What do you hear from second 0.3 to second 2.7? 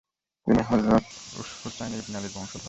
তিনি হযরত হুসাইন ইবনে আলির বংশধর।